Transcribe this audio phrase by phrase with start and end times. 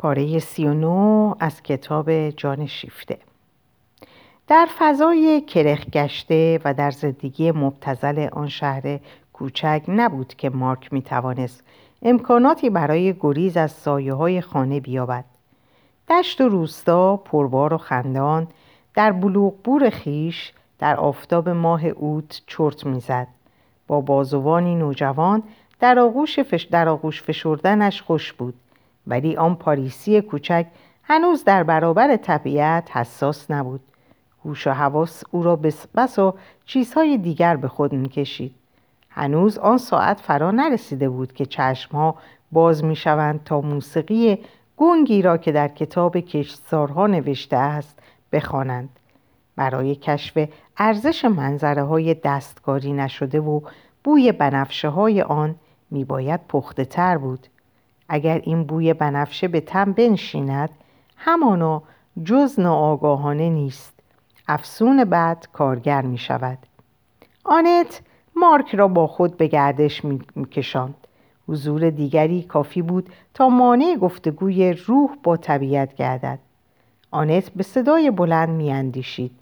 [0.00, 3.18] پاره سی و نو از کتاب جان شیفته.
[4.48, 8.98] در فضای کرخ گشته و در زندگی مبتزل آن شهر
[9.32, 11.64] کوچک نبود که مارک می توانست
[12.02, 15.24] امکاناتی برای گریز از سایه های خانه بیابد.
[16.08, 18.48] دشت و روستا پربار و خندان
[18.94, 23.28] در بلوغبور خیش در آفتاب ماه اوت چرت می‌زد.
[23.86, 25.42] با بازوانی نوجوان
[25.80, 26.62] در آغوش, فش...
[26.62, 28.54] در آغوش فشردنش خوش بود.
[29.06, 30.66] ولی آن پاریسی کوچک
[31.02, 33.80] هنوز در برابر طبیعت حساس نبود.
[34.44, 35.56] هوش و حواس او را
[35.94, 38.54] بس و چیزهای دیگر به خود می‌کشید.
[39.10, 42.14] هنوز آن ساعت فرا نرسیده بود که چشمها
[42.52, 44.38] باز می‌شوند تا موسیقی
[44.76, 47.98] گونگی را که در کتاب کشتزارها نوشته است
[48.32, 48.88] بخوانند.
[49.56, 53.60] برای کشف ارزش منظره های دستکاری نشده و
[54.04, 55.54] بوی بنفشه های آن
[55.90, 57.46] میباید پخته تر بود.
[58.12, 60.70] اگر این بوی بنفشه به تم بنشیند
[61.16, 61.82] همانا
[62.24, 63.92] جز ناآگاهانه نیست.
[64.48, 66.58] افسون بعد کارگر می شود.
[67.44, 68.02] آنت
[68.36, 70.94] مارک را با خود به گردش می کشاند.
[71.48, 76.38] حضور دیگری کافی بود تا مانع گفتگوی روح با طبیعت گردد.
[77.10, 79.32] آنت به صدای بلند میاندیشید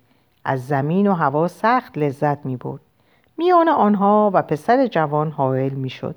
[0.44, 2.80] از زمین و هوا سخت لذت می برد.
[3.38, 6.14] میان آنها و پسر جوان حائل می شد.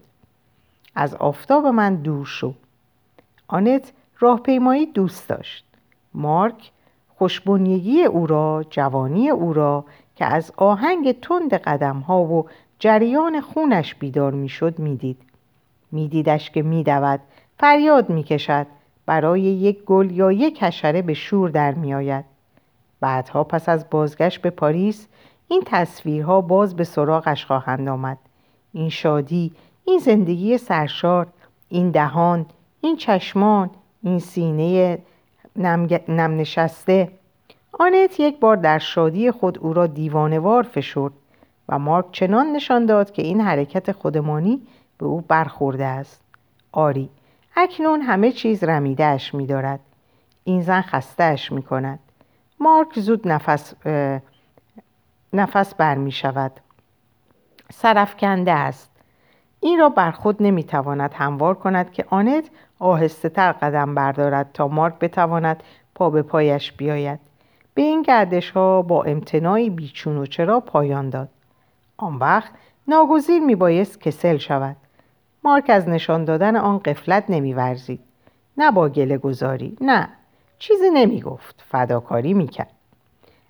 [0.96, 2.54] از آفتاب من دور شو.
[3.48, 5.66] آنت راهپیمایی دوست داشت.
[6.14, 6.72] مارک
[7.18, 12.46] خوشبنیگی او را جوانی او را که از آهنگ تند قدم ها و
[12.80, 15.18] جریان خونش بیدار می‌شد می‌دید.
[15.92, 17.20] میدیدش که میدود
[17.60, 18.68] فریاد می‌کشد
[19.06, 22.26] برای یک گل یا یک حشره به شور در میآید.
[23.00, 25.08] بعدها پس از بازگشت به پاریس
[25.48, 28.18] این تصویرها باز به سراغش خواهند آمد.
[28.74, 29.52] این شادی
[29.86, 31.28] این زندگی سرشار
[31.70, 32.46] این دهان
[32.82, 33.70] این چشمان
[34.04, 35.00] این سینه
[36.08, 37.12] نم نشسته
[37.80, 41.14] آنت یک بار در شادی خود او را دیوانوار فشرد
[41.70, 44.62] و مارک چنان نشان داد که این حرکت خودمانی
[44.98, 46.22] به او برخورده است.
[46.72, 47.10] آری
[47.56, 49.80] اکنون همه چیز رمیدهش می دارد.
[50.44, 52.00] این زن خستهش می کند
[52.60, 53.74] مارک زود نفس,
[55.34, 56.52] نفس بر می شود
[57.74, 58.91] سرفکنده است.
[59.64, 62.50] این را بر خود نمی تواند هموار کند که آنت
[62.80, 65.64] آهسته تر قدم بردارد تا مارک بتواند
[65.96, 67.20] پا به پایش بیاید.
[67.74, 71.30] به این گردش ها با امتناعی بیچون و چرا پایان داد.
[71.98, 72.52] آن وقت
[72.88, 74.76] ناگزیر می بایست کسل شود.
[75.44, 78.00] مارک از نشان دادن آن قفلت نمیورزید.
[78.58, 80.10] نه با گله گذاری نه.
[80.60, 82.72] چیزی نمی گفت فداکاری می کرد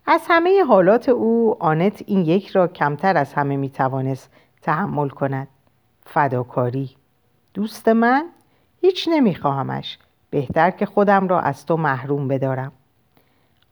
[0.05, 5.47] از همه حالات او آنت این یک را کمتر از همه می توانست تحمل کند.
[6.13, 6.89] فداکاری.
[7.53, 8.25] دوست من؟
[8.81, 9.97] هیچ نمیخواهمش.
[10.29, 12.71] بهتر که خودم را از تو محروم بدارم.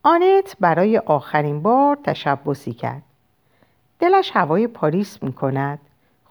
[0.02, 3.02] آنت برای آخرین بار تشبسی کرد.
[3.98, 5.78] دلش هوای پاریس می کند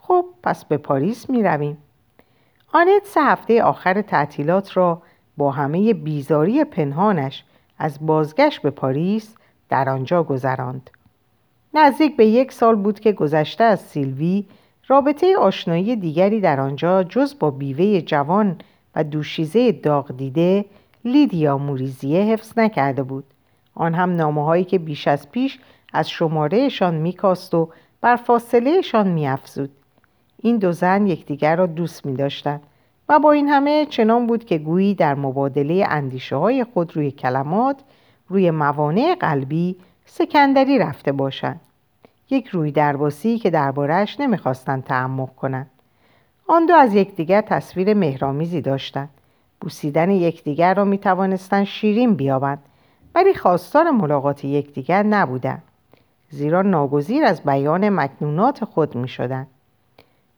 [0.00, 1.78] خب پس به پاریس می رویم
[2.72, 5.02] آنت سه هفته آخر تعطیلات را
[5.36, 7.44] با همه بیزاری پنهانش
[7.78, 9.34] از بازگشت به پاریس
[9.68, 10.90] در آنجا گذراند.
[11.74, 14.46] نزدیک به یک سال بود که گذشته از سیلوی
[14.90, 18.58] رابطه آشنایی دیگری در آنجا جز با بیوه جوان
[18.94, 20.64] و دوشیزه داغ دیده
[21.04, 23.24] لیدیا موریزیه حفظ نکرده بود.
[23.74, 25.58] آن هم نامه هایی که بیش از پیش
[25.92, 27.68] از شمارهشان میکاست و
[28.00, 29.70] بر فاصلهشان میافزود.
[30.42, 32.16] این دو زن یکدیگر را دوست می
[33.08, 37.76] و با این همه چنان بود که گویی در مبادله اندیشه های خود روی کلمات
[38.28, 41.60] روی موانع قلبی سکندری رفته باشند.
[42.30, 45.70] یک روی درباسی که دربارهش نمی‌خواستند تعمق کنند
[46.48, 49.08] آن دو از یکدیگر تصویر مهرامیزی داشتند
[49.60, 52.62] بوسیدن یکدیگر را می‌توانستند شیرین بیابند
[53.14, 55.62] ولی خواستار ملاقات یکدیگر نبودند
[56.30, 59.46] زیرا ناگزیر از بیان مکنونات خود می‌شدند.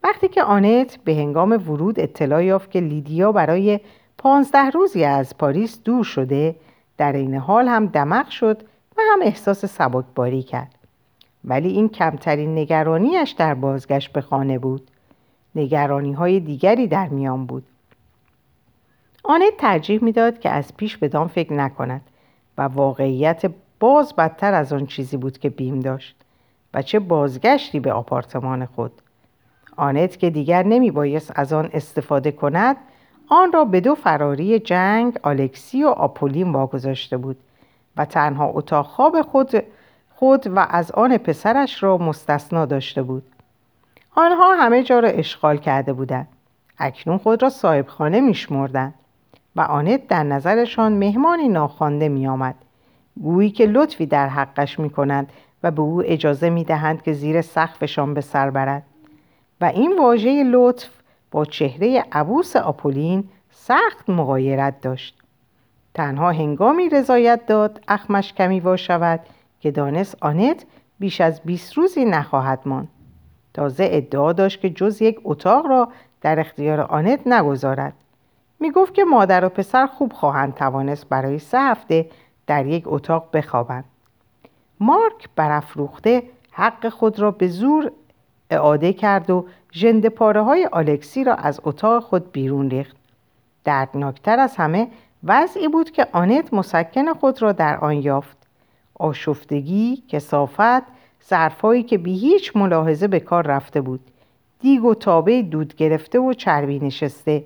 [0.02, 3.80] وقتی که آنت به هنگام ورود اطلاع یافت که لیدیا برای
[4.18, 6.56] پانزده روزی از پاریس دور شده
[6.98, 8.62] در این حال هم دمق شد
[8.96, 10.81] و هم احساس سبکباری کرد.
[11.44, 14.90] ولی این کمترین نگرانیش در بازگشت به خانه بود.
[15.54, 17.64] نگرانی های دیگری در میان بود.
[19.24, 22.00] آنت ترجیح می‌داد که از پیش بدان فکر نکند
[22.58, 23.50] و واقعیت
[23.80, 26.16] باز بدتر از آن چیزی بود که بیم داشت
[26.74, 28.92] و چه بازگشتی به آپارتمان خود.
[29.76, 32.76] آنت که دیگر نمی بایست از آن استفاده کند
[33.28, 37.36] آن را به دو فراری جنگ آلکسی و آپولین واگذاشته بود
[37.96, 39.64] و تنها اتاق خواب خود,
[40.22, 43.22] خود و از آن پسرش را مستثنا داشته بود
[44.16, 46.28] آنها همه جا را اشغال کرده بودند
[46.78, 48.94] اکنون خود را صاحب خانه می شمردن.
[49.56, 52.54] و آنت در نظرشان مهمانی ناخوانده می آمد.
[53.22, 55.32] گویی که لطفی در حقش می کنند
[55.62, 58.82] و به او اجازه می دهند که زیر سقفشان به سر برد
[59.60, 60.90] و این واژه لطف
[61.30, 65.18] با چهره عبوس آپولین سخت مغایرت داشت
[65.94, 69.20] تنها هنگامی رضایت داد اخمش کمی وا شود
[69.62, 70.64] که دانست آنت
[70.98, 72.88] بیش از 20 روزی نخواهد ماند.
[73.54, 75.88] تازه ادعا داشت که جز یک اتاق را
[76.20, 77.92] در اختیار آنت نگذارد.
[78.60, 82.06] می گفت که مادر و پسر خوب خواهند توانست برای سه هفته
[82.46, 83.84] در یک اتاق بخوابند.
[84.80, 87.92] مارک برافروخته حق خود را به زور
[88.50, 92.96] اعاده کرد و ژنده پاره های آلکسی را از اتاق خود بیرون ریخت.
[93.64, 94.88] دردناکتر از همه
[95.24, 98.41] وضعی بود که آنت مسکن خود را در آن یافت.
[99.02, 100.82] آشفتگی، کسافت،
[101.28, 104.00] ظرفهایی که بی هیچ ملاحظه به کار رفته بود.
[104.60, 107.44] دیگ و تابه دود گرفته و چربی نشسته.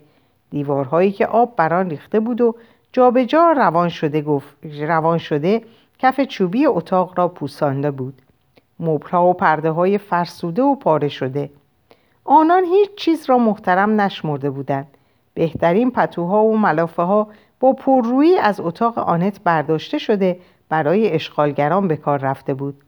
[0.51, 2.55] دیوارهایی که آب بران ریخته بود و
[2.93, 5.63] جابجا جا روان شده گفت روان شده
[5.99, 8.23] کف چوبی اتاق را پوسانده بود.
[8.81, 11.51] مبلها و پرده های فرسوده و پاره شده.
[12.25, 14.87] آنان هیچ چیز را محترم نشمرده بودند.
[15.35, 17.29] بهترین پتوها و ملافه ها
[17.61, 22.83] با پررویی از اتاق آنت برداشته شده برای اشغالگران به کار رفته بود.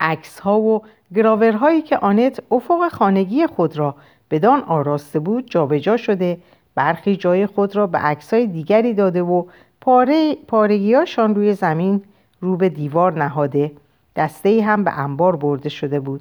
[0.00, 0.82] عکس ها و
[1.14, 3.94] گراورهایی که آنت افق خانگی خود را
[4.30, 6.38] بدان آراسته بود جابجا شده
[6.74, 9.44] برخی جای خود را به عکسای دیگری داده و
[9.80, 12.02] پاره پارگیاشان روی زمین
[12.40, 13.72] رو به دیوار نهاده
[14.16, 16.20] دسته ای هم به انبار برده شده بود.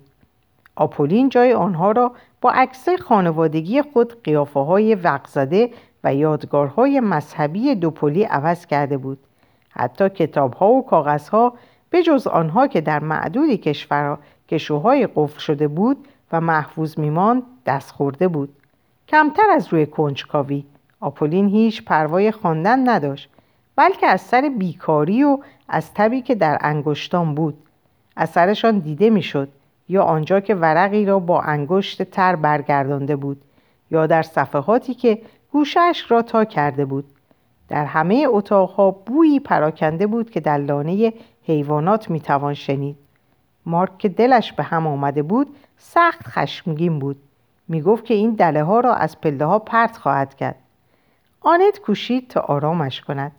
[0.75, 5.69] آپولین جای آنها را با عکس خانوادگی خود قیافه های وقزده
[6.03, 9.17] و یادگارهای مذهبی دوپلی عوض کرده بود.
[9.71, 11.53] حتی کتاب ها و کاغذ ها
[11.89, 14.18] به جز آنها که در معدودی کشور
[14.50, 18.56] کشوهای قفل شده بود و محفوظ میمان دست خورده بود.
[19.07, 20.63] کمتر از روی کنجکاوی.
[21.00, 23.29] آپولین هیچ پروای خواندن نداشت
[23.75, 25.38] بلکه از سر بیکاری و
[25.69, 27.57] از تبی که در انگشتان بود.
[28.17, 29.50] اثرشان دیده می‌شد
[29.89, 33.41] یا آنجا که ورقی را با انگشت تر برگردانده بود
[33.91, 35.21] یا در صفحاتی که
[35.51, 37.06] گوشش را تا کرده بود.
[37.71, 41.13] در همه اتاقها بویی پراکنده بود که در لانه
[41.44, 42.95] حیوانات می‌توان شنید.
[43.65, 47.15] مارک که دلش به هم آمده بود سخت خشمگین بود.
[47.68, 50.56] می‌گفت که این دله ها را از پله ها پرت خواهد کرد.
[51.41, 53.31] آنت کوشید تا آرامش کند.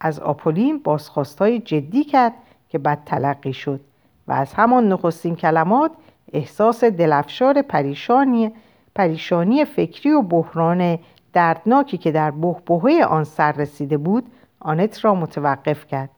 [0.00, 2.32] از آپولین بازخواستای جدی کرد
[2.68, 3.80] که بد تلقی شد
[4.28, 5.90] و از همان نخستین کلمات
[6.32, 8.52] احساس دلفشار پریشانی
[8.94, 10.98] پریشانی فکری و بحران
[11.32, 14.26] دردناکی که در بهبهه آن سر رسیده بود
[14.60, 16.10] آنت را متوقف کرد.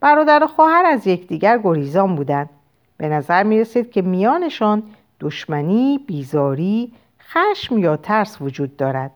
[0.00, 2.50] برادر و خواهر از یکدیگر گریزان بودند.
[2.96, 4.82] به نظر می رسید که میانشان
[5.20, 9.10] دشمنی، بیزاری، خشم یا ترس وجود دارد.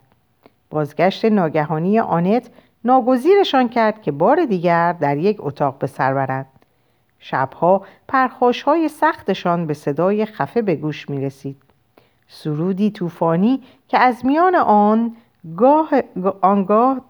[0.71, 2.51] بازگشت ناگهانی آنت
[2.85, 6.47] ناگزیرشان کرد که بار دیگر در یک اتاق به سر برند.
[7.19, 11.57] شبها پرخاش های سختشان به صدای خفه به گوش می رسید.
[12.29, 15.17] سرودی طوفانی که از میان آن
[15.57, 15.91] گاه
[16.41, 17.01] آنگاه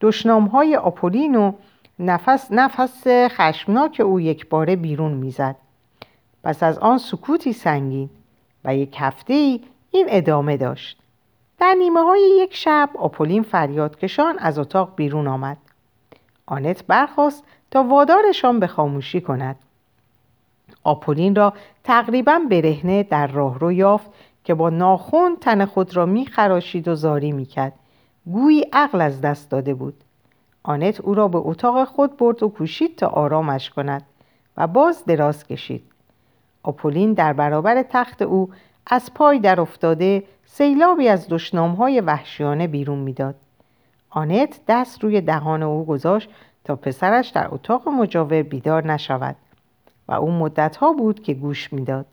[0.00, 1.52] دشنام های آپولین و
[1.98, 5.56] نفس, نفس خشمناک او یک باره بیرون می‌زد.
[6.44, 8.10] پس از آن سکوتی سنگین
[8.64, 9.60] و یک هفته ای
[9.90, 10.98] این ادامه داشت.
[11.58, 15.56] در نیمه های یک شب آپولین فریادکشان از اتاق بیرون آمد.
[16.46, 19.56] آنت برخواست تا وادارشان به خاموشی کند.
[20.84, 21.52] آپولین را
[21.84, 24.10] تقریبا برهنه در راهرو یافت
[24.44, 27.72] که با ناخون تن خود را میخراشید و زاری می‌کرد.
[28.26, 29.94] گویی عقل از دست داده بود.
[30.62, 34.02] آنت او را به اتاق خود برد و کوشید تا آرامش کند
[34.56, 35.84] و باز دراز کشید.
[36.62, 38.50] آپولین در برابر تخت او
[38.86, 43.34] از پای در افتاده سیلابی از دشنامهای وحشیانه بیرون می‌داد.
[44.10, 46.30] آنت دست روی دهان او گذاشت
[46.64, 49.36] تا پسرش در اتاق مجاور بیدار نشود
[50.08, 52.06] و او مدتها بود که گوش می‌داد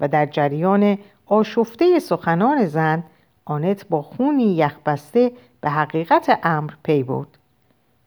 [0.00, 0.98] و در جریان
[1.30, 3.02] آشفته سخنان زن
[3.44, 7.38] آنت با خونی یخبسته به حقیقت امر پی برد.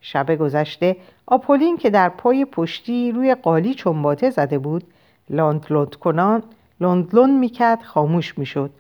[0.01, 4.83] شب گذشته آپولین که در پای پشتی روی قالی چنباته زده بود
[5.29, 6.43] لاند لند کنان
[6.81, 8.71] لند می‌کرد خاموش می‌شد.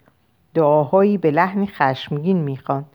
[0.53, 2.85] دعاهایی به لحنی خشمگین می‌خواند.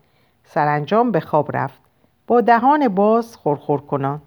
[0.45, 1.81] سرانجام به خواب رفت.
[2.27, 4.23] با دهان باز خورخور کنان.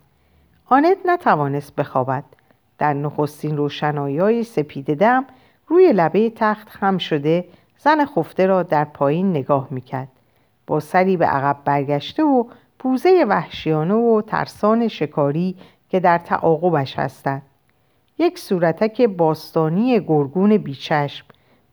[0.65, 2.23] آنت نتوانست بخوابد.
[2.77, 5.25] در نخستین روشنایی سپید دم
[5.71, 7.45] روی لبه تخت خم شده
[7.77, 10.07] زن خفته را در پایین نگاه می‌کرد.
[10.67, 12.43] با سری به عقب برگشته و
[12.79, 15.55] پوزه وحشیانه و ترسان شکاری
[15.89, 17.41] که در تعاقبش هستند.
[18.19, 21.25] یک صورتک باستانی گرگون بیچشم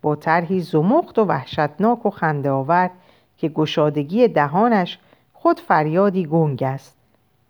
[0.03, 2.91] با طرحی زمخت و وحشتناک و خنده آور
[3.37, 4.99] که گشادگی دهانش
[5.33, 6.97] خود فریادی گنگ است.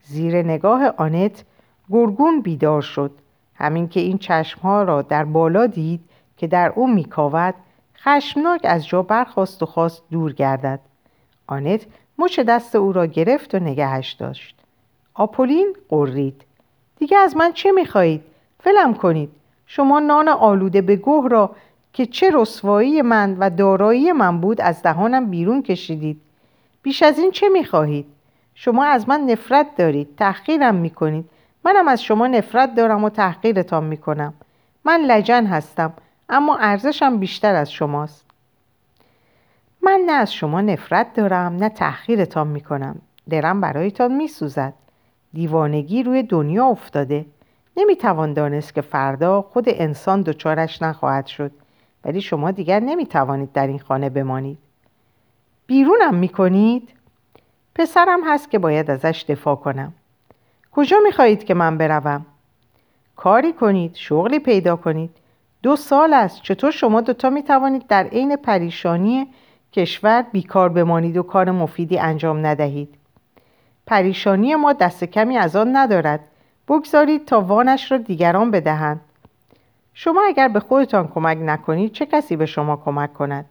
[0.02, 1.44] زیر نگاه آنت
[1.90, 3.10] گرگون بیدار شد.
[3.54, 6.07] همین که این چشمها را در بالا دید
[6.38, 7.54] که در او میکاود
[7.96, 10.80] خشمناک از جا برخواست و خواست دور گردد.
[11.46, 11.86] آنت
[12.18, 14.56] مچ دست او را گرفت و نگهش داشت.
[15.14, 16.44] آپولین قرید
[16.96, 18.22] دیگه از من چه می‌خواهید؟
[18.60, 19.30] فلم کنید.
[19.66, 21.50] شما نان آلوده به گوه را
[21.92, 26.20] که چه رسوایی من و دارایی من بود از دهانم بیرون کشیدید.
[26.82, 28.06] بیش از این چه می‌خواهید؟
[28.54, 30.08] شما از من نفرت دارید.
[30.16, 31.30] تحقیرم می‌کنید.
[31.64, 34.34] منم از شما نفرت دارم و تحقیرتان می‌کنم.
[34.84, 35.92] من لجن هستم.
[36.28, 38.24] اما ارزشم بیشتر از شماست.
[39.82, 43.00] من نه از شما نفرت دارم نه تحقیرتان می‌کنم.
[43.30, 44.72] درم برایتان میسوزد.
[45.32, 47.26] دیوانگی روی دنیا افتاده.
[47.76, 51.52] نمی‌توان دانست که فردا خود انسان دچارش نخواهد شد.
[52.04, 54.58] ولی شما دیگر نمی‌توانید در این خانه بمانید.
[55.66, 56.88] بیرونم می‌کنید؟
[57.74, 59.92] پسرم هست که باید ازش دفاع کنم.
[60.72, 62.26] کجا می‌خواهید که من بروم؟
[63.16, 65.17] کاری کنید شغلی پیدا کنید.
[65.62, 66.42] دو سال است.
[66.42, 69.26] چطور شما دوتا می‌توانید در عین پریشانی
[69.72, 72.94] کشور بیکار بمانید و کار مفیدی انجام ندهید؟
[73.86, 76.20] پریشانی ما دست کمی از آن ندارد.
[76.68, 79.00] بگذارید تا وانش را دیگران بدهند.
[79.94, 83.44] شما اگر به خودتان کمک نکنید چه کسی به شما کمک کند؟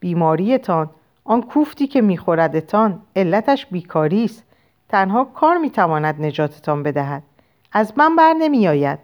[0.00, 0.90] بیماریتان
[1.24, 4.44] آن کوفتی که میخوردتان علتش بیکاری است.
[4.88, 7.22] تنها کار می‌تواند نجاتتان بدهد.
[7.72, 8.98] از من بر نمیآید.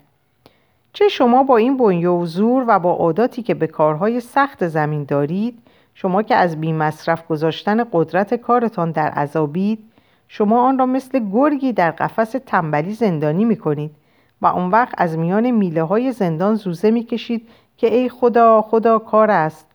[0.92, 5.58] چه شما با این بنیه و و با عاداتی که به کارهای سخت زمین دارید
[5.94, 9.92] شما که از بی مصرف گذاشتن قدرت کارتان در عذابید
[10.28, 13.90] شما آن را مثل گرگی در قفس تنبلی زندانی می کنید
[14.42, 18.98] و اون وقت از میان میله های زندان زوزه می کشید که ای خدا خدا
[18.98, 19.66] کار است.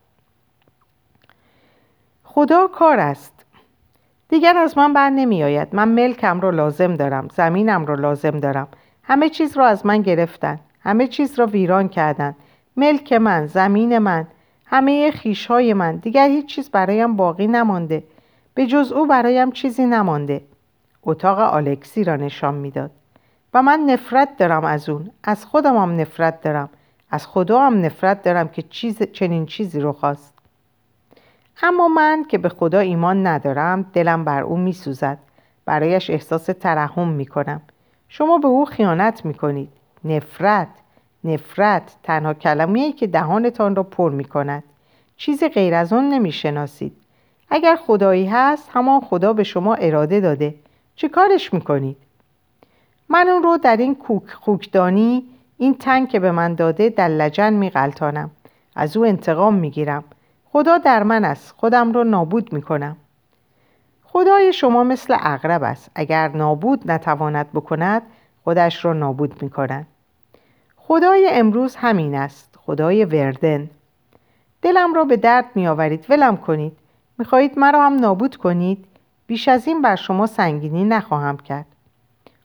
[2.24, 3.46] خدا کار است.
[4.30, 8.68] دیگر از من بر نمی آید من ملکم را لازم دارم زمینم را لازم دارم.
[9.04, 10.60] همه چیز را از من گرفتن.
[10.88, 12.36] همه چیز را ویران کردند.
[12.78, 14.28] ملک من زمین من
[14.66, 15.96] همه خیشهای من.
[15.96, 18.04] دیگر هیچ چیز برایم باقی نمانده.
[18.54, 20.42] به جز او برایم چیزی نمانده.
[21.04, 22.92] اتاق آلکسی را نشان می‌داد.
[23.54, 25.10] و من نفرت دارم از اون.
[25.24, 26.70] از خودم هم نفرت دارم.
[27.12, 30.34] از خدا هم نفرت دارم که چیز چنین چیزی رو خواست.
[31.64, 35.18] اما من که به خدا ایمان ندارم دلم بر او میسوزد.
[35.66, 37.62] برایش احساس ترحم می‌کنم.
[38.10, 39.70] شما به او خیانت می‌کنید.
[40.06, 40.68] نفرت
[41.24, 44.64] نفرت تنها کلمه ای که دهانتان را پر می کند
[45.18, 46.98] چیز غیر از آن نمی شناسید
[47.50, 50.56] اگر خدایی هست همان خدا به شما اراده داده.
[50.96, 51.98] چه کارش می کنید؟
[53.10, 55.24] من اون رو در این کوک خوکدانی
[55.58, 58.32] این تنگ که به من داده در لجن می غلطانم.
[58.76, 60.04] از او انتقام می گیرم
[60.46, 61.54] خدا در من است.
[61.58, 62.98] خودم رو نابود می کنم
[64.04, 65.92] خدای شما مثل اغرب است.
[65.96, 68.02] اگر نابود نتواند بکند
[68.48, 69.88] خودش را نابود می کند
[70.76, 73.70] خدای امروز همین است خدای وردن.
[74.62, 76.78] دلم را به درد می آورید ولم کنید.
[77.18, 78.86] می‌خواهید مرا هم نابود کنید.
[79.28, 81.66] بیش از این بر شما سنگینی نخواهم کرد.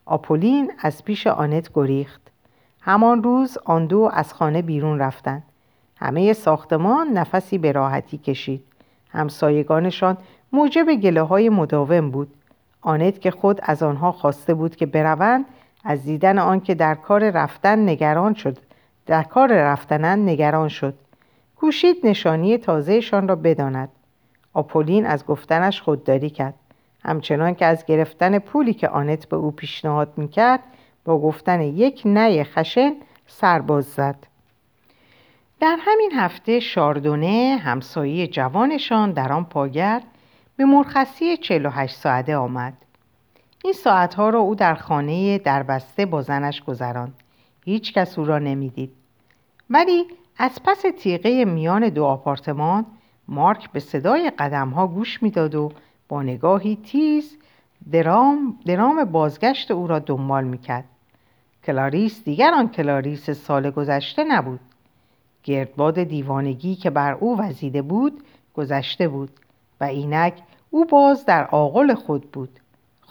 [0.06, 2.20] آپولین از پیش آنت گریخت.
[2.80, 5.42] همان روز آن دو از خانه بیرون رفتند.
[5.96, 8.64] همه ساختمان نفسی به راحتی کشید.
[9.10, 10.16] همسایگانشان
[10.52, 12.34] موجب گله های مداوم بود.
[12.80, 15.44] آنت که خود از آنها خواسته بود که بروند
[15.84, 18.58] از دیدن آنکه در کار رفتن نگران شد
[19.06, 20.94] در کار رفتنن نگران شد.
[21.56, 23.88] کوشید نشانی تازهشان را بداند.
[24.52, 26.54] آپولین از گفتنش خودداری کرد.
[27.04, 30.60] همچنان که از گرفتن پولی که آنت به او پیشنهاد می‌کرد
[31.04, 32.92] با گفتن یک نه خشن
[33.26, 34.16] سرباز زد.
[35.60, 40.02] در همین هفته شاردونه همسایه جوانشان در آن پاگرد
[40.56, 42.72] به مرخصی 48 ساعته آمد.
[43.64, 47.14] این ساعتها را او در خانه دربسته با زنش گذراند.
[47.64, 48.92] هیچ کس او را نمی‌دید.
[49.70, 50.06] ولی
[50.38, 52.86] از پس تیغه میان دو آپارتمان
[53.28, 55.72] مارک به صدای قدمها گوش می‌داد و
[56.08, 57.36] با نگاهی تیز
[57.92, 60.84] درام, درام بازگشت او را دنبال می‌کرد.
[61.64, 64.60] کلاریس دیگر آن کلاریس سال گذشته نبود.
[65.44, 68.22] گردباد دیوانگی که بر او وزیده بود
[68.54, 69.30] گذشته بود
[69.80, 70.34] و اینک
[70.70, 72.60] او باز در آغل خود بود.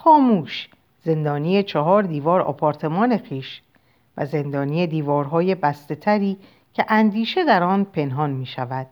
[0.04, 0.68] خاموش
[1.04, 3.62] زندانی چهار دیوار آپارتمان خویش
[4.16, 6.36] و زندانی دیوارهای بسته تری
[6.74, 8.86] که اندیشه در آن پنهان می شود.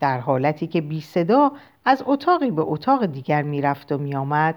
[0.00, 1.52] در حالتی که بی صدا
[1.84, 4.54] از اتاقی به اتاق دیگر می رفت و می آمد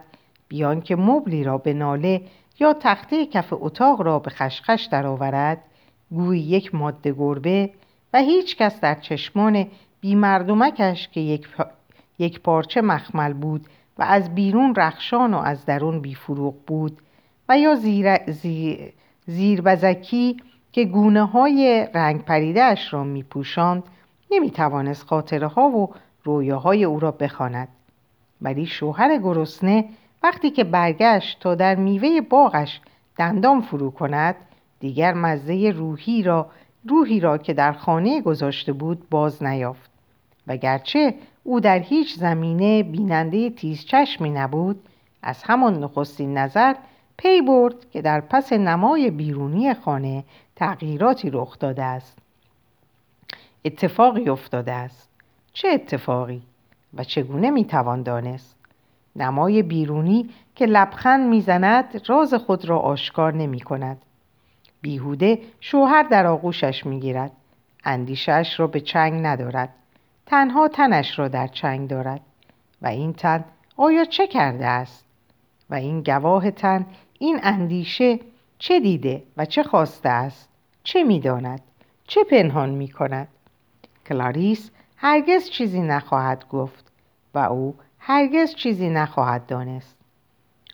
[0.48, 2.22] بیان که مبلی را به ناله
[2.60, 5.64] یا تخته کف اتاق را به خشخش درآورد
[6.12, 7.70] گویی یک ماده گربه
[8.14, 9.68] و هیچ کس در چشمان
[10.02, 11.48] بیمردمکش که یک,
[12.20, 16.98] یک پارچه مخمل بود و از بیرون رخشان و از درون بیفروغ بود
[17.50, 18.94] و یا زیر, زیر,
[19.26, 20.38] زیربزکی
[20.72, 23.84] که گونه های رنگ پریده اش را می پوشاند
[24.32, 27.68] نمی توانست خاطره ها و رویاهای او را بخواند.
[28.42, 29.86] ولی شوهر گرسنه
[30.24, 32.82] وقتی که برگشت تا در میوه باغش
[33.18, 34.36] دندان فرو کند
[34.80, 36.48] دیگر مزه روحی را
[36.86, 39.90] روحی را که در خانه گذاشته بود باز نیافت.
[40.48, 41.14] و گرچه
[41.48, 44.80] او در هیچ زمینه بیننده تیز چشمی نبود.
[45.22, 46.76] از همان نخستین نظر
[47.18, 50.24] پی برد که در پس نمای بیرونی خانه
[50.56, 52.18] تغییراتی رخ داده است.
[53.66, 55.10] اتفاقی افتاده است.
[55.54, 56.42] چه اتفاقی
[56.94, 58.56] و چگونه می‌توان دانست؟
[59.16, 63.98] نمای بیرونی که لبخند می‌زند راز خود را آشکار نمی کند
[64.82, 67.32] بیهوده شوهر در آغوشش می‌گیرد.
[67.84, 69.70] اندیشش را به چنگ ندارد.
[70.26, 72.22] تنها تنش را در چنگ دارد.
[72.82, 73.46] و این تن
[73.78, 75.06] آیا چه کرده است؟
[75.70, 76.86] و این گواه تن
[77.20, 78.20] این اندیشه
[78.60, 80.50] چه دیده و چه خواسته است؟
[80.84, 81.62] چه می‌داند؟
[82.08, 83.28] چه پنهان می کند
[84.08, 86.92] کلاریس هرگز چیزی نخواهد گفت
[87.34, 89.98] و او هرگز چیزی نخواهد دانست.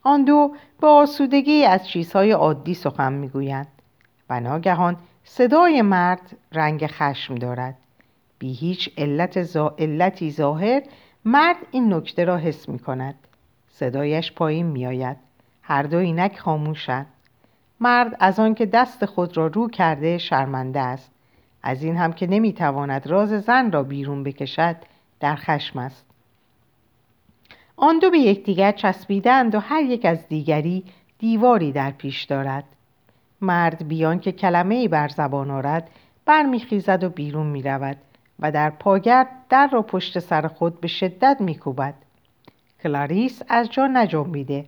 [0.04, 3.68] آن دو به آسودگی از چیزهای عادی سخن می‌گویند
[4.30, 7.78] و ناگهان صدای مرد رنگ خشم دارد.
[8.42, 9.76] بی هیچ علت زا...
[9.80, 10.82] علتی ظاهر
[11.26, 13.16] مرد این نکته را حس می کند.
[13.70, 15.18] صدایش پایین می آید.
[15.62, 17.06] هر دو اینک خاموشند.
[17.80, 21.12] مرد از آنکه دست خود را رو کرده شرمنده است.
[21.64, 24.76] از این هم که نمی‌تواند راز زن را بیرون بکشد
[25.20, 26.06] در خشم است.
[27.76, 30.84] آن دو به یکدیگر چسبیدند و هر یک از دیگری
[31.20, 32.64] دیواری در پیش دارد.
[33.42, 35.90] مرد بیان که کلمه ای بر زبان آرد
[36.26, 37.98] برمیخیزد و بیرون می‌رود.
[38.42, 41.94] و در پاگرد در را پشت سر خود به شدت میکوبد.
[42.84, 44.66] کلاریس از جا نجنبیده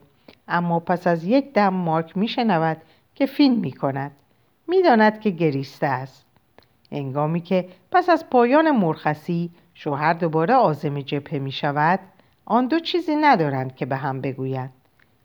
[0.48, 2.78] اما پس از یک دم مارک میشنود
[3.16, 4.12] که فیلم می کند
[4.68, 6.26] می‌داند که گریسته است.
[6.92, 12.00] انگامی که پس از پایان مرخصی شوهر دوباره آزم جبهه می شود
[12.46, 14.74] آن دو چیزی ندارند که به هم بگویند.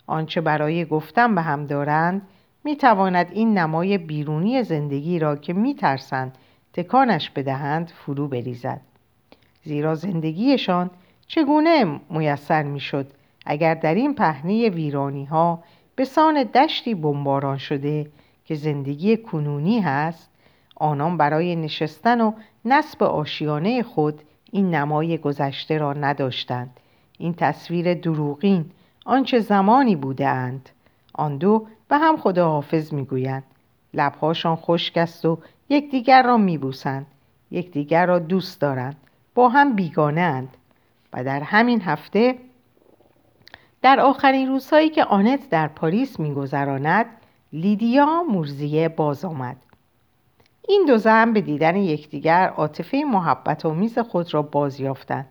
[0.06, 2.22] آنچه برای گفتن به هم دارند
[2.64, 6.38] می تواند این نمای بیرونی زندگی را که می ترسند
[6.78, 8.80] تکانش بدهند فرو بریزد.
[9.64, 10.90] زیرا زندگیشان
[11.26, 13.06] چگونه میسر می‌شد؟
[13.46, 15.62] اگر در این پهنه ویرانی ها
[15.96, 18.06] به سان دشتی بمباران شده
[18.44, 20.30] که زندگی کنونی هست
[20.76, 22.32] آنان برای نشستن و
[22.64, 26.80] نصب آشیانه خود این نمای گذشته را نداشتند.
[27.18, 28.70] این تصویر دروغین
[29.04, 30.68] آنچه زمانی بودند
[31.14, 33.44] آن دو به هم خداحافظ می‌گویند.
[33.94, 35.38] لبهاشان خشک است و
[35.70, 37.06] یکدیگر را میبوسند
[37.50, 38.96] یکدیگر را دوست دارند
[39.34, 40.56] با هم بیگانه اند
[41.12, 42.38] و در همین هفته
[43.82, 47.06] در آخرین روزهایی که آنت در پاریس میگذراند
[47.52, 49.56] لیدیا موریزیه باز آمد.
[50.68, 55.26] این دو زن به دیدن یکدیگر عاطفه محبت‌آمیز خود را باز یافتند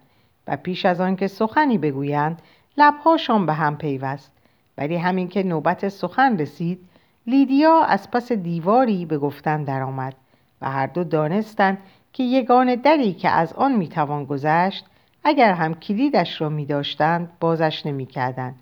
[0.48, 2.42] و پیش از آنکه سخنی بگویند
[2.78, 4.32] لبهاشان به هم پیوست.
[4.78, 6.80] ولی همین که نوبت سخن رسید
[7.28, 10.16] لیدیا از پس دیواری به گفتن درآمد.
[10.62, 11.78] و هر دو دانستند
[12.14, 14.86] که یگان دری که از آن می‌توان گذشت
[15.24, 18.56] اگر هم کلیدش را می داشتند بازش نمی کردند.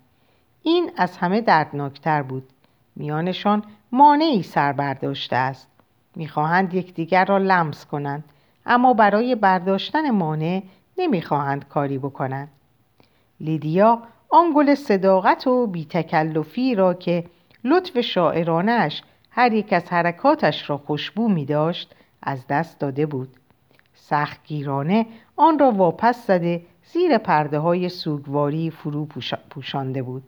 [0.63, 2.43] این از همه دردناکتر بود.
[2.95, 5.67] میانشان مانعی سر برداشته است.
[6.15, 8.23] می‌خواهند یکدیگر را لمس کنند
[8.65, 10.63] اما برای برداشتن مانع
[10.97, 12.47] نمی‌خواهند کاری بکنند.
[13.39, 17.25] لیدیا آن گل صداقت و بیتکلفی را که
[17.63, 19.03] لطف شاعرانش
[19.37, 23.29] هر یک از حرکاتش را خوشبو می داشت از دست داده بود.
[23.93, 29.07] سختگیرانه آن را واپس زده زیر پرده های سوگواری فرو
[29.49, 30.23] پوشانده بود.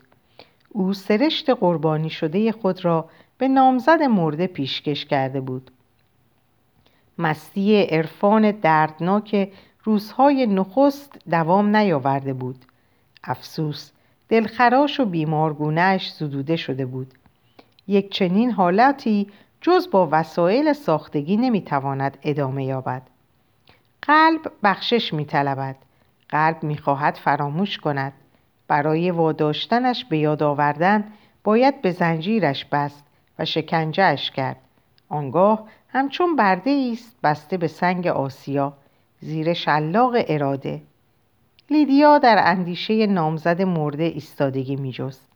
[0.70, 5.72] او سرشت قربانی شده خود را به نامزد مرده پیشکش کرده بود.
[7.18, 9.52] مستی عرفان دردناک
[9.84, 12.66] روزهای نخست دوام نیاورده بود.
[13.24, 13.92] افسوس
[14.30, 17.14] دلخراش و بیمارگونهش زدوده شده بود.
[17.88, 19.28] یک چنین حالتی
[19.62, 23.02] جز با وسایل ساختگی نمی‌تواند ادامه یابد.
[24.02, 25.76] قلب بخشش میطلبد.
[26.30, 28.14] قلب می‌خواهد فراموش کند.
[28.68, 31.04] برای واداشتنش به یاد آوردن
[31.44, 33.04] باید به زنجیرش بست
[33.40, 34.58] و شکنجهش کرد.
[35.10, 38.74] آنگاه همچون برده‌ای است بسته به سنگ آسیا
[39.20, 40.82] زیر شلاق اراده.
[41.70, 45.28] لیدیا در اندیشه نامزد مرده ایستادگی میجست.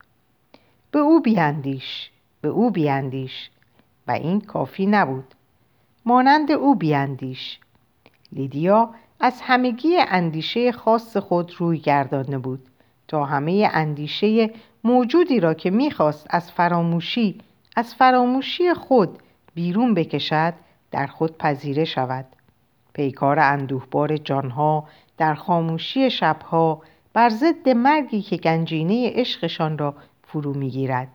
[0.91, 2.11] به او بیاندیش.
[2.41, 3.49] به او بیاندیش
[4.07, 5.35] و این کافی نبود.
[6.05, 7.59] مانند او بیاندیش
[8.31, 12.67] لیدیا از همگی اندیشه خاص خود روی گردانده بود
[13.07, 14.49] تا همه اندیشه
[14.83, 17.37] موجودی را که می‌خواست از فراموشی
[17.75, 19.17] از فراموشی خود
[19.55, 20.53] بیرون بکشد
[20.91, 22.25] در خود پذیره شود.
[22.93, 26.81] پیکار اندوهبار جانها در خاموشی شبها
[27.13, 31.07] بر ضد مرگی که گنجینه عشقشان را فرو می‌گیرد.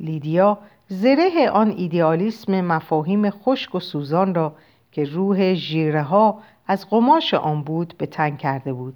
[0.00, 0.58] لیدیا
[0.88, 4.52] زره آن ایدئالیسم مفاهیم خشک و سوزان را
[4.92, 8.94] که روح ژیره ها از قماش آن بود به تنگ کرده بود.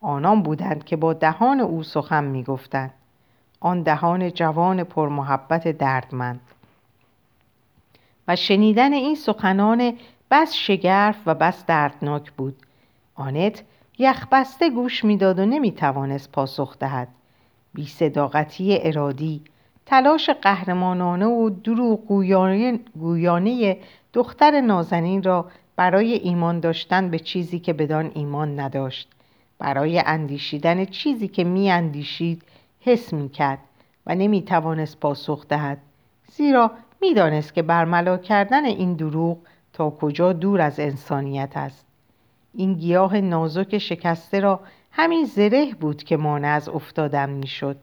[0.00, 2.94] آنان بودند که با دهان او سخن می‌گفتند.
[3.60, 6.40] آن دهان جوان پرمحبت دردمند.
[8.28, 9.92] و شنیدن این سخنان
[10.30, 12.56] بس شگرف و بس دردناک بود.
[13.14, 13.62] آنت
[13.98, 17.08] یخبسته گوش می‌داد و نمی‌توانست پاسخ دهد.
[17.74, 19.42] بی صداقتی ارادی
[19.86, 22.06] تلاش قهرمانانه و دروغ
[22.94, 23.78] گویانه
[24.12, 25.46] دختر نازنین را
[25.76, 29.08] برای ایمان داشتن به چیزی که بدان ایمان نداشت.
[29.58, 32.42] برای اندیشیدن چیزی که می اندیشید
[32.80, 33.58] حس می کرد
[34.06, 35.78] و نمی توانست پاسخ دهد.
[36.32, 36.70] زیرا
[37.00, 39.38] می‌دانست که برملا کردن این دروغ
[39.72, 41.86] تا کجا دور از انسانیت است.
[42.54, 44.60] این گیاه نازک شکسته را
[44.92, 47.76] همین زره بود که مانع از افتادن می‌شد.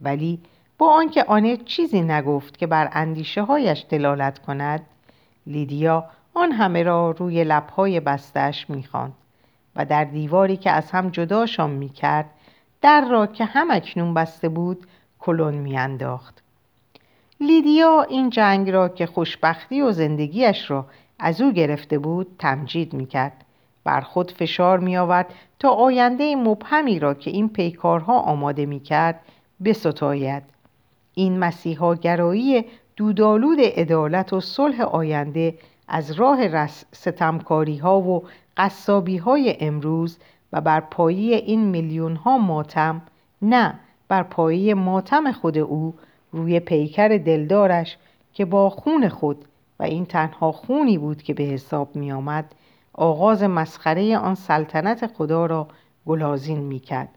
[0.00, 0.40] ولی
[0.82, 4.86] با آنکه آنت چیزی نگفت که بر اندیشه هایش دلالت کند
[5.46, 9.12] لیدیا آن همه را روی لبهای بستش می‌خواند
[9.76, 12.30] و در دیواری که از هم جداشان می‌کرد
[12.80, 14.86] در را که هم اکنون بسته بود
[15.18, 16.42] کلون میانداخت.
[17.40, 20.86] لیدیا این جنگ را که خوشبختی و زندگیش را
[21.18, 23.44] از او گرفته بود تمجید می‌کرد.
[23.84, 29.20] بر خود فشار می آورد تا آینده مبهمی را که این پیکارها آماده می کرد
[29.64, 30.42] بستاید.
[31.14, 32.64] این مسیحاگرایی
[32.96, 35.54] دودالود عدالت و صلح آینده
[35.88, 38.24] از راه ستمکاری ها و
[38.56, 40.18] قصابی های امروز
[40.52, 43.02] و بر پایی این میلیون ها ماتم
[43.42, 43.74] نه
[44.08, 45.94] بر پایی ماتم خود او
[46.32, 47.96] روی پیکر دلدارش
[48.34, 49.44] که با خون خود
[49.78, 52.54] و این تنها خونی بود که به حساب می آمد
[52.92, 55.68] آغاز مسخره آن سلطنت خدا را
[56.06, 57.08] گلازین می کرد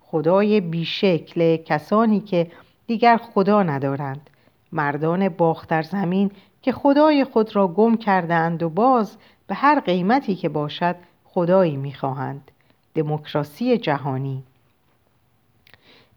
[0.00, 2.46] خدای بیشکل کسانی که
[2.86, 4.30] دیگر خدا ندارند.
[4.72, 6.30] مردان باختر زمین
[6.62, 9.16] که خدای خود را گم کردند و باز
[9.46, 12.50] به هر قیمتی که باشد خدایی می‌خواهند.
[12.94, 14.42] دموکراسی جهانی.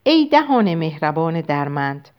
[0.03, 2.09] ای دهان مهربان درمند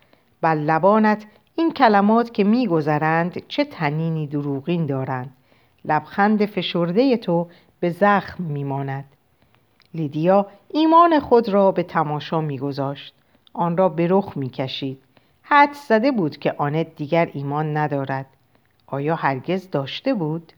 [0.40, 5.34] بر لبانت این کلمات که میگذرند چه تنینی دروغین دارند.
[5.84, 7.48] لبخند فشرده تو
[7.80, 9.04] به زخم میماند.
[9.94, 13.14] لیدیا ایمان خود را به تماشا میگذاشت.
[13.56, 15.02] آن را به رخ می‌کشید
[15.42, 18.26] حد زده بود که آنت دیگر ایمان ندارد
[18.86, 20.52] آیا هرگز داشته بود؟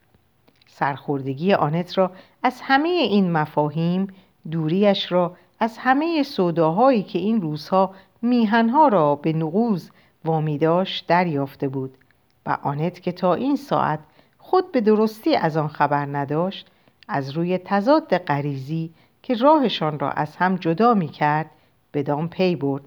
[0.67, 2.11] سرخوردگی آنت را
[2.43, 4.07] از همه این مفاهیم
[4.51, 9.91] دوریش را از همه سوداهایی که این روزها میهنها را به نقوز
[10.25, 11.99] وامی داشت دریافته بود
[12.47, 13.99] و آنت که تا این ساعت
[14.39, 16.71] خود به درستی از آن خبر نداشت
[17.09, 18.91] از روی تضاد غریزی
[19.23, 21.51] که راهشان را از هم جدا می کرد
[21.95, 22.83] بدان پی برد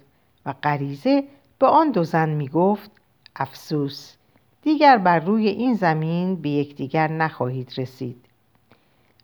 [0.45, 1.23] و غریزه
[1.59, 2.91] به آن دو زن می گفت
[3.35, 4.15] افسوس
[4.61, 8.25] دیگر بر روی این زمین به یکدیگر نخواهید رسید.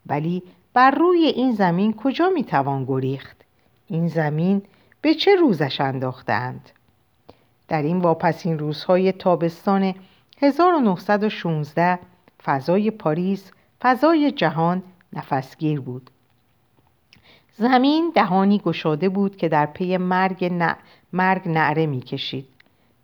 [0.06, 0.42] ولی
[0.74, 3.44] بر روی این زمین کجا می توان گریخت؟
[3.86, 4.62] این زمین
[5.00, 6.70] به چه روزش انداختند
[7.68, 9.94] در این واپسین روزهای تابستان
[10.42, 11.98] 1916
[12.44, 13.50] فضای پاریس
[13.82, 16.10] فضای جهان نفسگیر بود.
[17.58, 20.52] زمین دهانی گشاده بود که در پی مرگ,
[21.12, 22.46] مرگ نعره می‌کشید.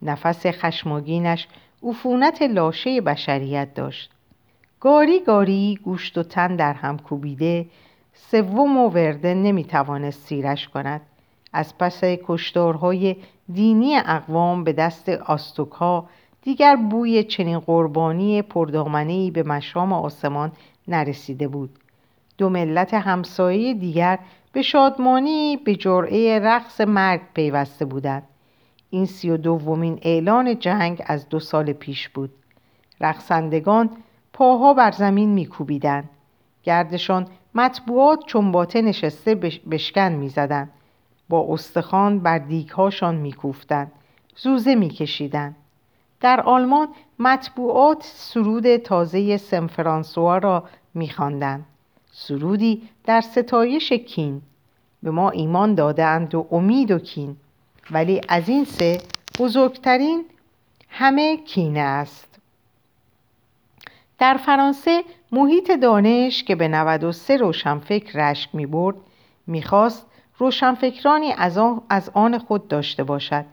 [0.03, 1.49] نفس خشماگینش
[1.83, 4.11] عفونت لاشه بشریت داشت.
[4.81, 7.67] گاری گاری گوشت و تن در هم کوبیده
[8.13, 11.01] سوم و ورده نمی‌توانست سیرش کند.
[11.53, 13.17] از پس کشتارهای
[13.53, 16.09] دینی اقوام به دست آستوکها
[16.43, 20.53] دیگر بوی چنین قربانی پردامنهای به مشام آسمان
[20.89, 21.71] نرسیده بود.
[22.39, 24.19] دو ملت همسایه دیگر
[24.55, 28.23] به شادمانی به جرعه رقص مرگ پیوسته بودند.
[28.91, 32.31] این سی و دومین اعلان جنگ از دو سال پیش بود.
[33.01, 33.91] رقصندگان
[34.33, 36.11] پاها بر زمین میکوبیدند.
[36.63, 39.35] گردشان مطبوعات چنباته نشسته
[39.71, 40.71] بشکن می‌زدند.
[41.29, 43.93] با استخوان بر دیگهاشان میکوفتند.
[44.37, 45.57] زوزه میکشیدند.
[46.21, 46.89] در آلمان
[47.19, 50.65] مطبوعات سرود تازه سنفرانسوا را
[50.95, 51.67] میخواندند.
[52.17, 54.43] سرودی در ستایش کین.
[55.03, 57.37] به ما ایمان دادند و امید و کین.
[57.91, 59.01] ولی از این سه
[59.39, 60.25] بزرگترین
[60.89, 62.39] همه کینه است.
[64.19, 68.97] در فرانسه محیط دانش که به 93 روشنفکر رشک می برد
[69.47, 70.07] می‌خواست
[70.39, 73.45] روشنفکرانی از آن, از آن خود داشته باشد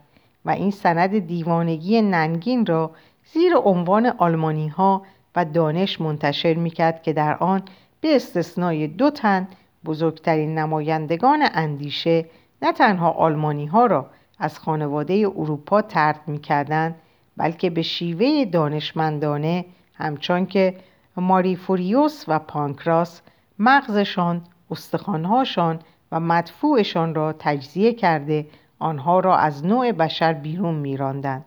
[0.44, 2.90] و این سند دیوانگی ننگین را
[3.32, 5.02] زیر عنوان آلمانی ها
[5.36, 7.62] و دانش منتشر می‌کرد که در آن
[8.02, 9.48] به استثنای دو تن
[9.84, 12.24] بزرگترین نمایندگان اندیشه
[12.62, 16.94] نه تنها آلمانی ها را از خانواده اروپا ترد می‌کردند
[17.36, 20.76] بلکه به شیوه دانشمندانه همچون که
[21.16, 23.22] ماریفوریوس و پانکراس
[23.58, 25.78] مغزشان استخوانهاشان
[26.12, 28.46] و مدفوعشان را تجزیه کرده
[28.78, 31.44] آنها را از نوع بشر بیرون میراندند.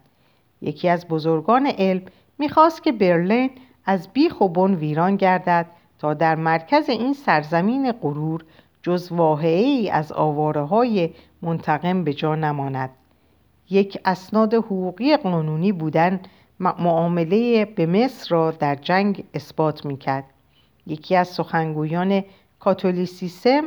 [0.61, 2.01] یکی از بزرگان علم
[2.37, 3.49] می‌خواست که برلین
[3.85, 5.65] از بیخ و بن ویران گردد
[6.13, 8.45] در مرکز این سرزمین غرور
[8.83, 11.09] جز واقعه ای از آواره های
[11.41, 12.89] منتقم به جا نماند.
[13.69, 16.19] یک اسناد حقوقی قانونی بودن
[16.59, 20.23] معامله به مصر را در جنگ اثبات می‌کرد.
[20.87, 22.23] یکی از سخنگویان
[22.59, 23.63] کاتولیسیسم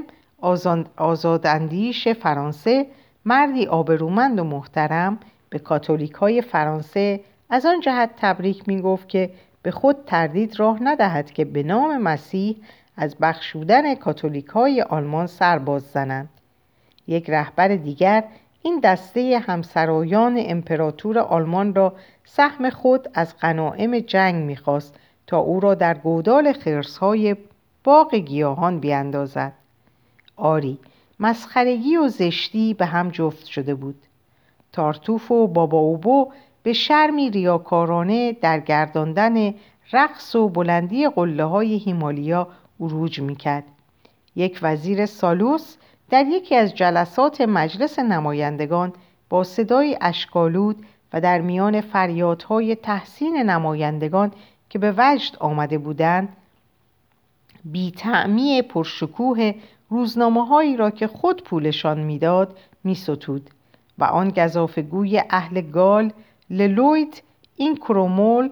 [0.97, 2.87] آزاداندیش فرانسه
[3.25, 5.19] مردی آبرومند و محترم
[5.51, 7.21] به کاتولیک های فرانسه
[7.51, 9.31] از آن جهت تبریک می گفت که
[9.63, 12.57] به خود تردید راه ندهد که به نام مسیح
[12.97, 16.29] از بخشودن کاتولیک های آلمان سر باز زنند.
[17.07, 18.25] یک رهبر دیگر
[18.63, 21.93] این دسته همسرایان امپراتور آلمان را
[22.25, 24.95] سهم خود از غنائم جنگ می‌خواست
[25.27, 27.37] تا او را در گودال خرسهای
[27.85, 29.53] باغ گیاهان بیاندازد
[30.37, 30.79] آری
[31.21, 34.03] مسخرگی و زشتی به هم جفت شده بود
[34.73, 36.33] تارتوف و بابا اوبو
[36.69, 39.55] به شرمی ریاکارانه در گرداندن
[39.93, 42.49] رقص و بلندی قله های هیمالیا
[42.81, 43.65] اروج می‌کرد.
[44.37, 45.77] یک وزیر سالوس
[46.11, 48.93] در یکی از جلسات مجلس نمایندگان
[49.29, 50.77] با صدای اشکالود
[51.13, 54.33] و در میان فریادهای تحسین نمایندگان
[54.71, 56.29] که به وجد آمده بودند
[57.65, 59.55] بیتعمی پرشکوه
[59.91, 63.51] روزنامه هایی را که خود پولشان می‌داد میستود
[63.99, 66.13] و آن گذافگوی اهل گال
[66.51, 67.23] للوید
[67.57, 68.51] این کرومول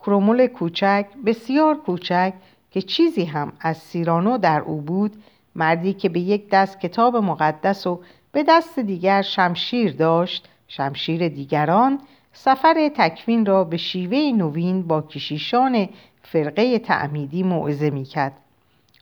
[0.00, 2.32] کرومول کوچک بسیار کوچک
[2.70, 5.12] که چیزی هم از سیرانو در او بود
[5.54, 8.00] مردی که به یک دست کتاب مقدس و
[8.32, 12.00] به دست دیگر شمشیر داشت شمشیر دیگران
[12.32, 15.88] سفر تکوین را به شیوه نوین با کشیشان
[16.22, 18.32] فرقه تعمیدی موعظه می‌کرد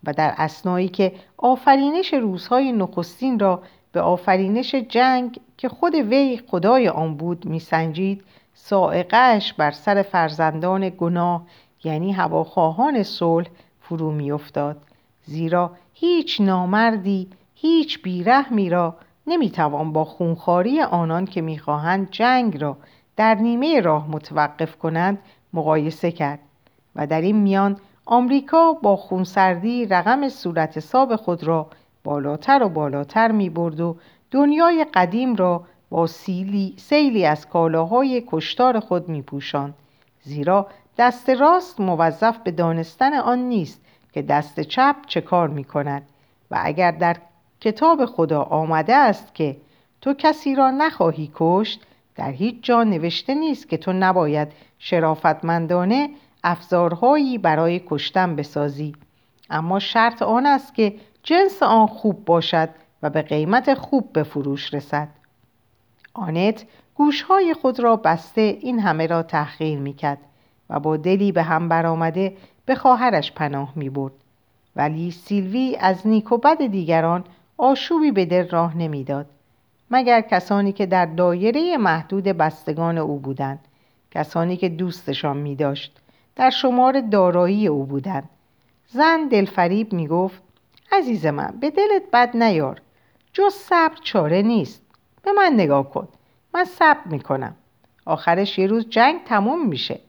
[0.04, 3.62] و در اسنایی که آفرینش روزهای نخستین را
[3.92, 8.24] به آفرینش جنگ که خود وی خدای آن بود میسنجید
[8.54, 11.42] سائقش بر سر فرزندان گناه
[11.84, 13.46] یعنی هواخواهان صلح
[13.80, 14.76] فرو میافتاد.
[15.24, 22.76] زیرا هیچ نامردی هیچ بیرحمی را نمی‌توان با خونخاری آنان که می‌خواهند جنگ را
[23.16, 25.18] در نیمه راه متوقف کنند
[25.52, 26.38] مقایسه کرد
[26.96, 27.76] و در این میان
[28.06, 31.70] آمریکا با خونسردی رقم صورت حساب خود را
[32.04, 33.96] بالاتر و بالاتر می برد و
[34.30, 39.74] دنیای قدیم را با سیلی, سیلی از کالاهای کشتار خود می پوشند.
[40.22, 40.66] زیرا
[40.98, 43.80] دست راست موظف به دانستن آن نیست
[44.12, 46.02] که دست چپ چه کار می کند
[46.50, 47.16] و اگر در
[47.60, 49.56] کتاب خدا آمده است که
[50.00, 51.86] تو کسی را نخواهی کشت
[52.16, 56.10] در هیچ جا نوشته نیست که تو نباید شرافتمندانه
[56.44, 58.94] افزارهایی برای کشتن بسازی
[59.50, 62.68] اما شرط آن است که جنس آن خوب باشد
[63.02, 65.08] و به قیمت خوب به فروش رسد.
[66.14, 70.18] آنت گوشهای خود را بسته این همه را تحقیر می‌کرد
[70.70, 74.12] و با دلی به هم برآمده به خواهرش پناه می برد.
[74.76, 77.24] ولی سیلوی از نیک و بد دیگران
[77.58, 79.26] آشوبی به دل راه نمی‌داد.
[79.90, 83.58] مگر کسانی که در دایره محدود بستگان او بودند
[84.10, 86.00] کسانی که دوستشان می داشت
[86.36, 88.28] در شمار دارایی او بودند.
[88.86, 90.42] زن دلفریب می گفت
[90.92, 92.80] عزیز من به دلت بد نیار.
[93.32, 94.82] جز صبر چاره نیست.
[95.22, 96.08] به من نگاه کن.
[96.54, 97.56] من صبر می‌کنم.
[98.06, 100.00] آخرش یه روز جنگ تموم میشه.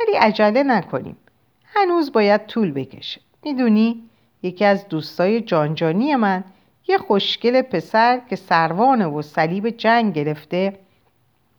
[0.00, 1.16] ولی عجله نکنیم.
[1.64, 3.20] هنوز باید طول بکشه.
[3.42, 4.02] می‌دونی؟
[4.42, 6.44] یکی از دوستای جانجانی من
[6.88, 10.78] یه خوشگل پسر که سروانه و صلیب جنگ گرفته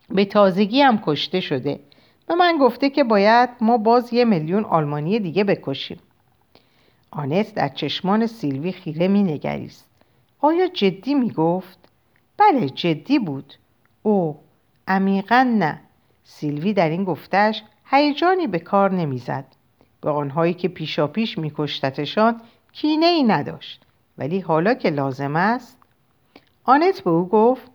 [0.09, 1.79] به تازگی هم کشته شده.
[2.27, 5.99] به من گفته که باید ما باز یه میلیون آلمانی دیگه بکشیم.
[7.11, 9.85] آنت در چشمان سیلوی خیره می نگریست.
[10.39, 11.79] آیا جدی می گفت؟
[12.37, 13.53] بله جدی بود.
[14.03, 14.39] او
[14.87, 15.81] عمیقا نه.
[16.23, 19.45] سیلوی در این گفتش هیجانی به کار نمی‌زد.
[20.01, 22.41] به آنهایی که پیشاپیش میکشتتشان
[22.71, 23.85] کینه ای نداشت.
[24.17, 25.77] ولی حالا که لازم است
[26.63, 27.71] آنت به او گفت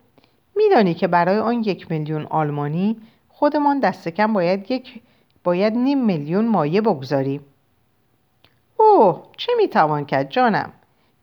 [0.57, 2.97] میدانی که برای آن یک میلیون آلمانی
[3.29, 5.03] خودمان دست کم باید یک
[5.45, 7.41] باید نیم میلیون مایه بگذاریم.
[8.93, 10.73] اوه چه می‌توان کرد جانم؟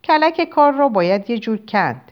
[0.04, 2.12] کلک کار را باید یه جور کند.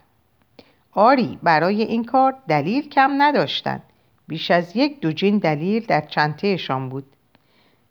[0.92, 3.84] آری برای این کار دلیل کم نداشتند
[4.28, 7.06] بیش از یک دوجین دلیل در چنتهشان بود.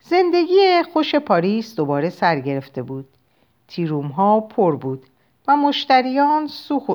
[0.00, 3.08] زندگی خوش پاریس دوباره سر گرفته بود.
[3.68, 5.06] تیروم ها پر بود
[5.48, 6.48] و مشتریان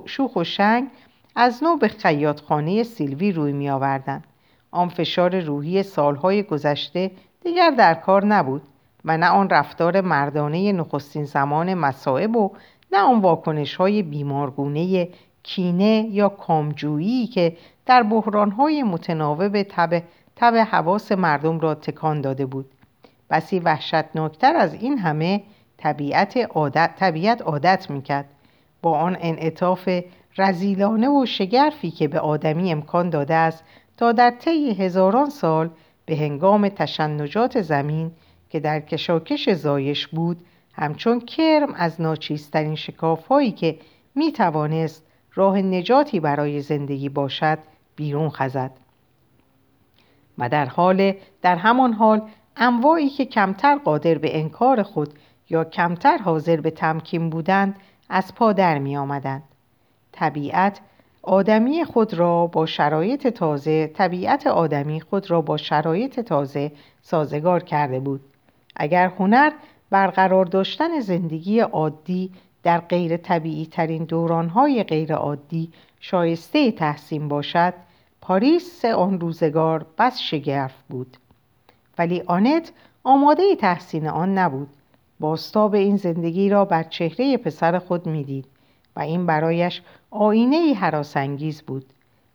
[0.05, 0.89] شوخ و شنگ
[1.35, 4.23] از نو به خیاطخانه سیلوی روی می آوردن.
[4.71, 7.11] آن فشار روحی سالهای گذشته
[7.43, 8.61] دیگر در کار نبود.
[9.05, 12.51] و نه آن رفتار مردانه نخستین زمان مسائب و
[12.91, 15.09] نه آن واکنش های بیمارگونه
[15.43, 20.03] کینه یا کامجویی که در بحرانهای متناوب تب,
[20.35, 22.65] تب حواس مردم را تکان داده بود.
[23.29, 25.43] بسی وحشتناکتر از این همه
[25.77, 28.25] طبیعت عادت, طبیعت عادت می‌کرد.
[28.81, 29.89] با آن انعطاف
[30.37, 33.63] رزیلانه و شگرفی که به آدمی امکان داده است
[33.97, 35.69] تا در طی هزاران سال
[36.05, 38.11] به هنگام تشنجات زمین
[38.51, 40.37] که در کشاکش زایش بود
[40.73, 43.79] همچون کرم از ناچیسترین شکاف هایی که
[44.15, 47.59] می توانست راه نجاتی برای زندگی باشد
[47.95, 48.71] بیرون خزد
[50.37, 52.21] و در حال در همان حال
[52.55, 55.13] انواعی که کمتر قادر به انکار خود
[55.49, 57.75] یا کمتر حاضر به تمکین بودند
[58.09, 59.43] از پا در می آمدند.
[60.11, 60.79] طبیعت
[61.23, 67.99] آدمی خود را با شرایط تازه طبیعت آدمی خود را با شرایط تازه سازگار کرده
[67.99, 68.21] بود
[68.75, 69.51] اگر هنر
[69.89, 72.31] برقرار داشتن زندگی عادی
[72.63, 77.73] در غیر طبیعی ترین دورانهای غیر عادی شایسته تحسین باشد
[78.21, 81.17] پاریس آن روزگار بس شگرف بود.
[81.97, 82.71] ولی آنت
[83.03, 84.69] آماده تحسین آن نبود.
[85.19, 88.45] باستاب این زندگی را بر چهره پسر خود می‌دید
[88.95, 89.81] و این برایش
[90.11, 91.85] آینه حراسانگیز بود.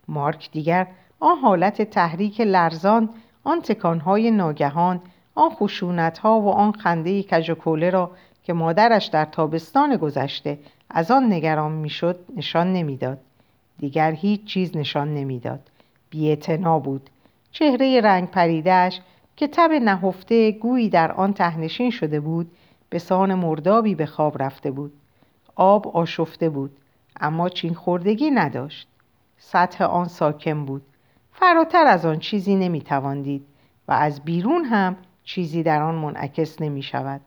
[0.09, 0.87] مارک دیگر
[1.21, 3.09] آن حالت تحریک لرزان
[3.45, 5.01] آن تکانهای ناگهان
[5.37, 8.11] آن خشونتها و آن خنده کژوکوله را
[8.45, 10.59] که مادرش در تابستان گذشته
[10.91, 13.19] از آن نگران می‌شد نشان نمی‌داد.
[13.79, 15.61] دیگر هیچ چیز نشان نمی‌داد.
[16.11, 17.11] بیاعتنا بود.
[17.53, 19.01] چهره رنگ پریدهش
[19.37, 22.51] که تب نهفته گویی در آن تهنشین شده بود
[22.91, 24.93] به سان مردابی به خواب رفته بود.
[25.55, 26.77] آب آشفته بود
[27.21, 28.89] اما چین خوردگی نداشت.
[29.39, 30.83] سطح آن ساکن بود.
[31.33, 33.47] فراتر از آن چیزی نمیتواندید
[33.89, 34.97] و از بیرون هم
[35.27, 37.21] چیزی در آن منعکس نمی شود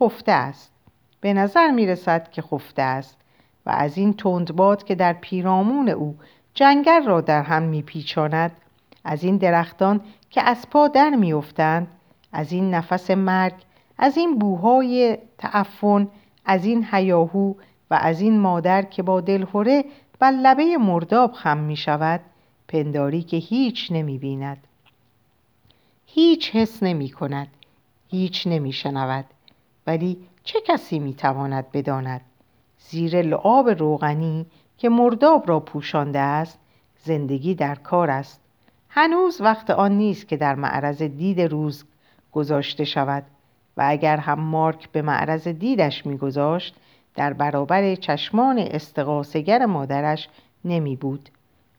[0.00, 0.72] خفته است.
[1.20, 3.18] به نظر می رسد که خفته است
[3.66, 6.16] و از این تندباد که در پیرامون او
[6.54, 8.52] جنگل را در هم می پیچاند
[9.04, 11.88] از این درختان که از پا در می افتند،
[12.32, 13.54] از این نفس مرگ
[13.98, 16.08] از این بوهای تعفن
[16.44, 17.54] از این هیاهو
[17.90, 19.84] و از این مادر که با دلهوره
[20.20, 22.20] و لبه مرداب خم می شود
[22.68, 24.66] پنداری که هیچ نمی بیند
[26.16, 27.48] هیچ حس نمی کند.
[28.08, 29.24] هیچ نمی شنود.
[29.86, 32.20] ولی چه کسی می تواند بداند؟
[32.78, 34.46] زیر لعاب روغنی
[34.78, 36.58] که مرداب را پوشانده است
[37.04, 38.40] زندگی در کار است.
[38.88, 41.84] هنوز وقت آن نیست که در معرض دید روز
[42.32, 43.22] گذاشته شود
[43.76, 46.76] و اگر هم مارک به معرض دیدش میگذاشت
[47.14, 50.28] در برابر چشمان استقاسگر مادرش
[50.64, 51.28] نمی بود.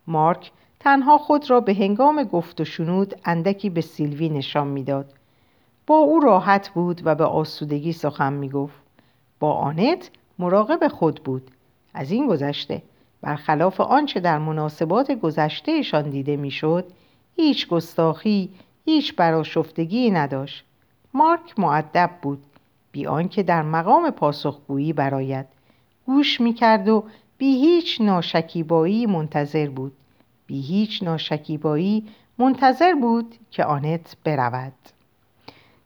[0.08, 0.52] مارک
[0.86, 5.14] تنها خود را به هنگام گفت و شنود اندکی به سیلوی نشان می‌داد.
[5.88, 8.80] با او راحت بود و به آسودگی سخن می گفت.
[9.40, 11.52] با آنت مراقب خود بود.
[11.94, 12.82] از این گذشته
[13.22, 16.86] برخلاف آنچه در مناسبات گذشتهشان دیده می‌شد
[17.36, 18.50] هیچ گستاخی
[18.86, 20.66] هیچ براشفتگی نداشت
[21.14, 22.44] مارک معدب بود
[22.92, 25.46] بی آنکه در مقام پاسخگویی براید
[26.06, 27.04] گوش می‌کرد و
[27.38, 29.92] بی هیچ ناشکیبایی منتظر بود
[30.48, 34.74] بی هیچ ناشکیبایی منتظر بود که آنت برود.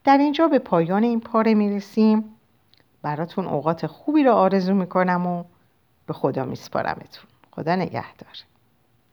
[0.04, 2.24] در اینجا به پایان این پاره می‌رسیم
[3.02, 5.44] براتون اوقات خوبی رو آرزو می‌کنم و
[6.06, 8.49] به خدا میسپارمتون خدا نگهدار.